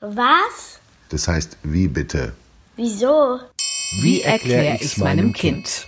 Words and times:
Was? 0.00 0.80
Das 1.10 1.28
heißt, 1.28 1.58
wie 1.62 1.86
bitte? 1.86 2.32
Wieso? 2.76 3.38
Wie 4.00 4.22
erkläre 4.22 4.78
ich 4.80 4.96
meinem 4.96 5.34
Kind? 5.34 5.86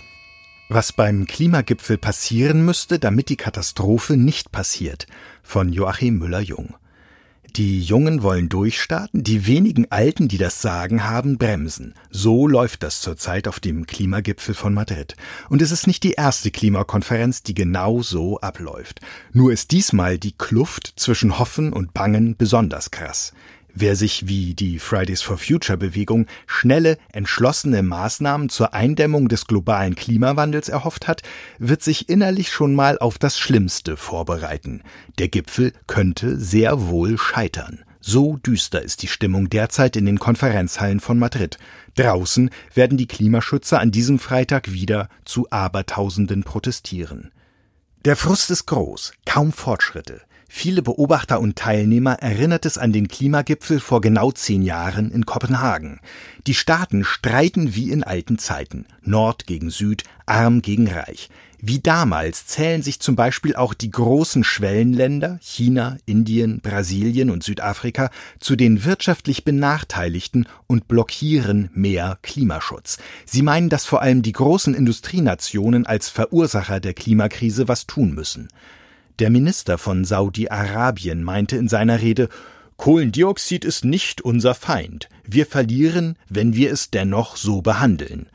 Was 0.69 0.93
beim 0.93 1.25
Klimagipfel 1.25 1.97
passieren 1.97 2.63
müsste, 2.63 2.99
damit 2.99 3.29
die 3.29 3.37
Katastrophe 3.37 4.15
nicht 4.15 4.51
passiert, 4.51 5.07
von 5.41 5.73
Joachim 5.73 6.19
Müller-Jung. 6.19 6.75
Die 7.55 7.81
Jungen 7.81 8.21
wollen 8.21 8.49
durchstarten, 8.49 9.23
die 9.23 9.47
wenigen 9.47 9.91
Alten, 9.91 10.27
die 10.27 10.37
das 10.37 10.61
Sagen 10.61 11.03
haben, 11.03 11.39
bremsen. 11.39 11.95
So 12.11 12.47
läuft 12.47 12.83
das 12.83 13.01
zurzeit 13.01 13.47
auf 13.47 13.59
dem 13.59 13.87
Klimagipfel 13.87 14.53
von 14.53 14.75
Madrid. 14.75 15.15
Und 15.49 15.61
es 15.61 15.71
ist 15.71 15.87
nicht 15.87 16.03
die 16.03 16.13
erste 16.13 16.51
Klimakonferenz, 16.51 17.41
die 17.41 17.53
genau 17.55 18.03
so 18.03 18.39
abläuft. 18.39 19.01
Nur 19.31 19.51
ist 19.51 19.71
diesmal 19.71 20.19
die 20.19 20.31
Kluft 20.31 20.93
zwischen 20.97 21.39
Hoffen 21.39 21.73
und 21.73 21.93
Bangen 21.93 22.37
besonders 22.37 22.91
krass. 22.91 23.33
Wer 23.75 23.95
sich 23.95 24.27
wie 24.27 24.53
die 24.53 24.77
Fridays 24.77 25.23
for 25.23 25.39
Future 25.39 25.79
Bewegung 25.79 26.27
schnelle, 26.45 26.99
entschlossene 27.11 27.81
Maßnahmen 27.81 28.49
zur 28.49 28.75
Eindämmung 28.75 29.29
des 29.29 29.47
globalen 29.47 29.95
Klimawandels 29.95 30.69
erhofft 30.69 31.07
hat, 31.07 31.23
wird 31.57 31.81
sich 31.81 32.07
innerlich 32.07 32.51
schon 32.51 32.75
mal 32.75 32.99
auf 32.99 33.17
das 33.17 33.39
Schlimmste 33.39 33.97
vorbereiten. 33.97 34.83
Der 35.17 35.27
Gipfel 35.27 35.73
könnte 35.87 36.39
sehr 36.39 36.87
wohl 36.87 37.17
scheitern. 37.17 37.83
So 37.99 38.37
düster 38.37 38.83
ist 38.83 39.01
die 39.01 39.07
Stimmung 39.07 39.49
derzeit 39.49 39.95
in 39.95 40.05
den 40.05 40.19
Konferenzhallen 40.19 40.99
von 40.99 41.17
Madrid. 41.17 41.57
Draußen 41.95 42.51
werden 42.75 42.97
die 42.97 43.07
Klimaschützer 43.07 43.79
an 43.79 43.89
diesem 43.89 44.19
Freitag 44.19 44.71
wieder 44.71 45.09
zu 45.25 45.49
Abertausenden 45.49 46.43
protestieren. 46.43 47.31
Der 48.05 48.17
Frust 48.17 48.51
ist 48.51 48.67
groß, 48.67 49.13
kaum 49.25 49.51
Fortschritte. 49.51 50.21
Viele 50.55 50.83
Beobachter 50.83 51.39
und 51.41 51.55
Teilnehmer 51.55 52.13
erinnert 52.21 52.67
es 52.67 52.77
an 52.77 52.93
den 52.93 53.07
Klimagipfel 53.07 53.79
vor 53.79 54.01
genau 54.01 54.31
zehn 54.31 54.61
Jahren 54.61 55.09
in 55.09 55.25
Kopenhagen. 55.25 55.99
Die 56.45 56.53
Staaten 56.53 57.03
streiten 57.03 57.73
wie 57.73 57.89
in 57.89 58.03
alten 58.03 58.37
Zeiten, 58.37 58.85
Nord 59.01 59.47
gegen 59.47 59.71
Süd, 59.71 60.03
Arm 60.27 60.61
gegen 60.61 60.87
Reich. 60.87 61.29
Wie 61.59 61.79
damals 61.79 62.45
zählen 62.45 62.83
sich 62.83 62.99
zum 62.99 63.15
Beispiel 63.15 63.55
auch 63.55 63.73
die 63.73 63.89
großen 63.89 64.43
Schwellenländer 64.43 65.39
China, 65.41 65.97
Indien, 66.05 66.61
Brasilien 66.61 67.31
und 67.31 67.43
Südafrika 67.43 68.11
zu 68.39 68.55
den 68.55 68.85
wirtschaftlich 68.85 69.43
Benachteiligten 69.43 70.47
und 70.67 70.87
blockieren 70.87 71.71
mehr 71.73 72.19
Klimaschutz. 72.21 72.99
Sie 73.25 73.41
meinen, 73.41 73.69
dass 73.69 73.85
vor 73.85 74.03
allem 74.03 74.21
die 74.21 74.33
großen 74.33 74.75
Industrienationen 74.75 75.87
als 75.87 76.09
Verursacher 76.09 76.79
der 76.79 76.93
Klimakrise 76.93 77.67
was 77.67 77.87
tun 77.87 78.13
müssen. 78.13 78.49
Der 79.19 79.29
Minister 79.29 79.77
von 79.77 80.05
Saudi-Arabien 80.05 81.23
meinte 81.23 81.55
in 81.55 81.67
seiner 81.67 82.01
Rede, 82.01 82.29
Kohlendioxid 82.77 83.63
ist 83.63 83.85
nicht 83.85 84.21
unser 84.21 84.55
Feind. 84.55 85.07
Wir 85.23 85.45
verlieren, 85.45 86.17
wenn 86.29 86.55
wir 86.55 86.71
es 86.71 86.89
dennoch 86.89 87.37
so 87.37 87.61
behandeln. 87.61 88.27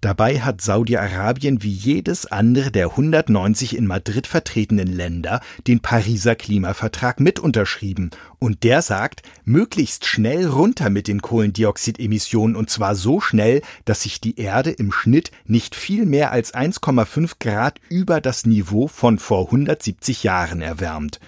Dabei 0.00 0.40
hat 0.40 0.60
Saudi-Arabien 0.60 1.64
wie 1.64 1.72
jedes 1.72 2.26
andere 2.26 2.70
der 2.70 2.90
190 2.90 3.76
in 3.76 3.86
Madrid 3.86 4.28
vertretenen 4.28 4.86
Länder 4.86 5.40
den 5.66 5.80
Pariser 5.80 6.36
Klimavertrag 6.36 7.18
mit 7.18 7.40
unterschrieben. 7.40 8.10
Und 8.38 8.62
der 8.62 8.82
sagt, 8.82 9.22
möglichst 9.44 10.06
schnell 10.06 10.46
runter 10.46 10.88
mit 10.88 11.08
den 11.08 11.20
Kohlendioxidemissionen 11.20 12.54
und 12.54 12.70
zwar 12.70 12.94
so 12.94 13.20
schnell, 13.20 13.60
dass 13.86 14.02
sich 14.02 14.20
die 14.20 14.38
Erde 14.38 14.70
im 14.70 14.92
Schnitt 14.92 15.32
nicht 15.46 15.74
viel 15.74 16.06
mehr 16.06 16.30
als 16.30 16.54
1,5 16.54 17.32
Grad 17.40 17.80
über 17.88 18.20
das 18.20 18.46
Niveau 18.46 18.86
von 18.86 19.18
vor 19.18 19.46
170 19.46 20.22
Jahren 20.22 20.62
erwärmt. 20.62 21.18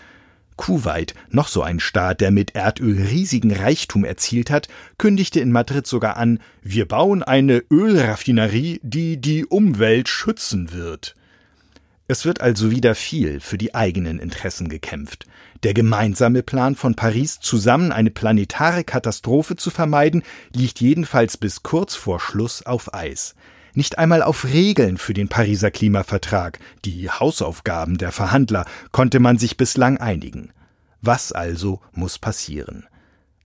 Kuwait, 0.61 1.15
noch 1.31 1.49
so 1.49 1.63
ein 1.63 1.81
Staat, 1.81 2.21
der 2.21 2.31
mit 2.31 2.55
Erdöl 2.55 3.01
riesigen 3.01 3.51
Reichtum 3.51 4.05
erzielt 4.05 4.51
hat, 4.51 4.69
kündigte 4.99 5.41
in 5.41 5.53
Madrid 5.53 5.87
sogar 5.87 6.19
an, 6.19 6.39
wir 6.61 6.87
bauen 6.87 7.23
eine 7.23 7.65
Ölraffinerie, 7.71 8.79
die 8.83 9.19
die 9.19 9.47
Umwelt 9.47 10.11
schützen 10.11 10.75
wird. 10.75 11.15
Es 12.09 12.27
wird 12.27 12.43
also 12.43 12.71
wieder 12.71 12.95
viel 12.95 13.41
für 13.41 13.57
die 13.57 13.75
eigenen 13.75 14.19
Interessen 14.19 14.69
gekämpft. 14.69 15.25
Der 15.63 15.73
gemeinsame 15.73 16.43
Plan 16.43 16.77
von 16.77 16.95
Paris, 16.95 17.41
zusammen 17.41 17.91
eine 17.91 18.11
planetare 18.11 18.85
Katastrophe 18.85 19.57
zu 19.57 19.71
vermeiden, 19.71 20.23
liegt 20.55 20.79
jedenfalls 20.83 21.39
bis 21.39 21.63
kurz 21.63 21.95
vor 21.95 22.21
Schluss 22.21 22.67
auf 22.67 22.93
Eis. 22.93 23.35
Nicht 23.75 23.99
einmal 23.99 24.23
auf 24.23 24.45
Regeln 24.45 24.99
für 24.99 25.15
den 25.15 25.29
Pariser 25.29 25.71
Klimavertrag, 25.71 26.59
die 26.85 27.09
Hausaufgaben 27.11 27.99
der 27.99 28.13
Verhandler, 28.13 28.65
konnte 28.93 29.21
man 29.21 29.39
sich 29.39 29.57
bislang 29.57 29.99
einigen. 29.99 30.53
Was 31.03 31.33
also 31.33 31.81
muss 31.93 32.19
passieren? 32.19 32.87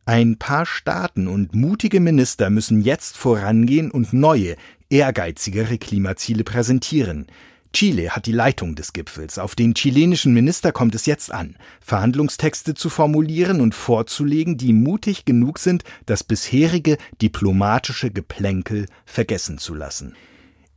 Ein 0.06 0.38
paar 0.38 0.66
Staaten 0.66 1.28
und 1.28 1.56
mutige 1.56 2.00
Minister 2.00 2.50
müssen 2.50 2.82
jetzt 2.82 3.18
vorangehen 3.18 3.90
und 3.90 4.14
neue, 4.14 4.56
ehrgeizigere 4.90 5.78
Klimaziele 5.78 6.44
präsentieren. 6.44 7.28
Chile 7.76 8.12
hat 8.12 8.26
die 8.26 8.32
Leitung 8.32 8.76
des 8.76 8.94
Gipfels. 8.94 9.38
Auf 9.38 9.54
den 9.54 9.74
chilenischen 9.74 10.34
Minister 10.34 10.72
kommt 10.72 10.96
es 10.96 11.06
jetzt 11.06 11.30
an, 11.30 11.58
Verhandlungstexte 11.82 12.74
zu 12.74 12.90
formulieren 12.90 13.60
und 13.60 13.76
vorzulegen, 13.76 14.56
die 14.56 14.72
mutig 14.72 15.26
genug 15.26 15.60
sind, 15.60 15.84
das 16.06 16.24
bisherige 16.24 16.98
diplomatische 17.22 18.12
Geplänkel 18.12 18.86
vergessen 19.06 19.58
zu 19.58 19.76
lassen. 19.76 20.16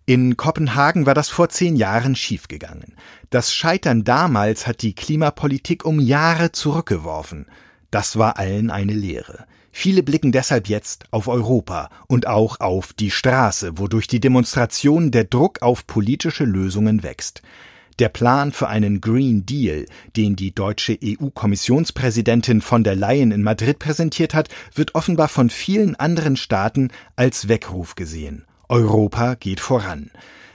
In 0.07 0.37
Kopenhagen 0.37 1.07
war 1.07 1.15
das 1.15 1.29
vor 1.29 1.49
zehn 1.51 1.77
Jahren 1.77 2.17
schiefgegangen. 2.17 2.97
Das 3.31 3.55
Scheitern 3.55 4.03
damals 4.03 4.67
hat 4.67 4.83
die 4.83 4.95
Klimapolitik 4.95 5.85
um 5.85 6.01
Jahre 6.01 6.51
zurückgeworfen. 6.51 7.47
Das 7.93 8.19
war 8.19 8.39
allen 8.39 8.73
eine 8.73 8.95
Lehre. 8.95 9.47
Viele 9.81 10.03
blicken 10.03 10.33
deshalb 10.33 10.69
jetzt 10.69 11.05
auf 11.13 11.29
Europa 11.29 11.89
und 12.09 12.27
auch 12.27 12.59
auf 12.59 12.93
die 12.93 13.13
Straße, 13.13 13.79
wodurch 13.79 14.09
die 14.09 14.19
Demonstration 14.19 15.13
der 15.13 15.23
Druck 15.23 15.63
auf 15.63 15.87
politische 15.87 16.43
Lösungen 16.43 17.05
wächst. 17.05 17.43
Der 18.01 18.09
Plan 18.09 18.51
für 18.51 18.67
einen 18.67 19.01
Green 19.01 19.47
Deal, 19.47 19.87
den 20.17 20.35
die 20.35 20.53
deutsche 20.53 20.99
EU-Kommissionspräsidentin 21.01 22.61
von 22.61 22.83
der 22.83 22.97
Leyen 22.97 23.31
in 23.31 23.45
Madrid 23.45 23.79
präsentiert 23.79 24.35
hat, 24.35 24.49
wird 24.75 24.97
offenbar 24.97 25.29
von 25.29 25.49
vielen 25.49 25.95
anderen 25.95 26.35
Staaten 26.35 26.89
als 27.15 27.47
Weckruf 27.47 27.95
gesehen. 27.95 28.47
Europa 28.69 29.37
geht 29.37 29.61
voran. 29.61 30.11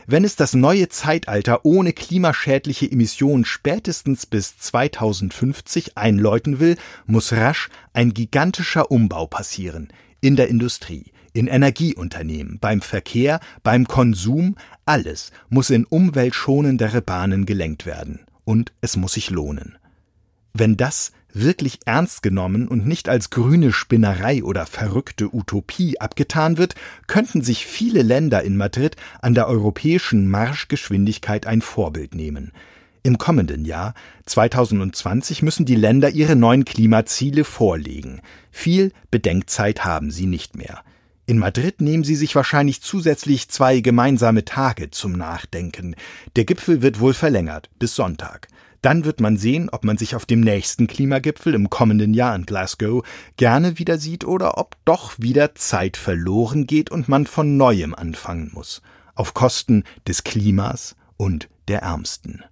Wenn 0.06 0.26
es 0.26 0.36
das 0.36 0.54
neue 0.54 0.90
Zeitalter 0.90 1.66
ohne 1.66 1.94
klimaschädliche 1.94 2.92
Emissionen 2.92 3.46
spätestens 3.46 4.26
bis 4.26 4.58
2050 4.58 5.98
einläuten 5.98 6.60
will, 6.60 6.78
muss 7.06 7.32
rasch 7.32 7.70
ein 7.94 8.14
gigantischer 8.14 8.92
Umbau 8.92 9.28
passieren. 9.28 9.94
In 10.20 10.36
der 10.36 10.50
Industrie, 10.50 11.12
in 11.32 11.48
Energieunternehmen, 11.48 12.60
beim 12.60 12.82
Verkehr, 12.82 13.40
beim 13.64 13.88
Konsum, 13.88 14.56
alles 14.86 15.32
muss 15.50 15.70
in 15.70 15.86
umweltschonendere 15.86 17.02
Bahnen 17.02 17.46
gelenkt 17.46 17.86
werden. 17.86 18.26
Und 18.46 18.74
es 18.82 18.98
muss 18.98 19.14
sich 19.14 19.30
lohnen. 19.30 19.78
Wenn 20.54 20.78
das 20.78 21.12
wirklich 21.34 21.80
ernst 21.86 22.22
genommen 22.22 22.68
und 22.68 22.86
nicht 22.86 23.10
als 23.10 23.32
grüne 23.32 23.74
Spinnerei 23.74 24.44
oder 24.44 24.68
verrückte 24.68 25.34
Utopie 25.34 26.00
abgetan 26.00 26.60
wird, 26.60 26.76
könnten 27.08 27.42
sich 27.42 27.66
viele 27.66 28.04
Länder 28.04 28.44
in 28.44 28.56
Madrid 28.56 28.96
an 29.20 29.34
der 29.34 29.48
europäischen 29.48 30.28
Marschgeschwindigkeit 30.28 31.48
ein 31.48 31.62
Vorbild 31.64 32.14
nehmen. 32.14 32.52
Im 33.02 33.18
kommenden 33.18 33.66
Jahr 33.66 33.96
2020 34.28 35.42
müssen 35.42 35.66
die 35.66 35.76
Länder 35.76 36.12
ihre 36.12 36.36
neuen 36.36 36.66
Klimaziele 36.66 37.44
vorlegen. 37.44 38.22
Viel 38.52 38.92
Bedenkzeit 39.10 39.84
haben 39.84 40.12
sie 40.12 40.28
nicht 40.28 40.56
mehr. 40.56 40.84
In 41.34 41.40
Madrid 41.40 41.82
nehmen 41.82 42.04
sie 42.04 42.14
sich 42.14 42.36
wahrscheinlich 42.36 42.84
zusätzlich 42.84 43.50
zwei 43.50 43.80
gemeinsame 43.80 44.46
Tage 44.46 44.92
zum 44.92 45.14
Nachdenken. 45.14 45.96
Der 46.36 46.46
Gipfel 46.46 46.84
wird 46.84 47.00
wohl 47.00 47.16
verlängert 47.16 47.72
bis 47.80 47.96
Sonntag. 47.96 48.50
Dann 48.84 49.04
wird 49.04 49.20
man 49.20 49.38
sehen, 49.38 49.68
ob 49.72 49.84
man 49.84 49.98
sich 49.98 50.14
auf 50.14 50.28
dem 50.28 50.42
nächsten 50.42 50.86
Klimagipfel 50.86 51.56
im 51.56 51.72
kommenden 51.72 52.14
Jahr 52.14 52.36
in 52.36 52.46
Glasgow 52.46 53.04
gerne 53.36 53.80
wieder 53.80 53.98
sieht 53.98 54.26
oder 54.26 54.60
ob 54.60 54.76
doch 54.86 55.14
wieder 55.18 55.56
Zeit 55.56 55.98
verloren 55.98 56.68
geht 56.68 56.92
und 56.92 57.10
man 57.10 57.26
von 57.26 57.58
neuem 57.58 57.96
anfangen 57.96 58.52
muss. 58.54 58.84
Auf 59.16 59.34
Kosten 59.34 59.86
des 60.08 60.24
Klimas 60.24 60.96
und 61.18 61.50
der 61.68 61.82
Ärmsten. 61.82 62.44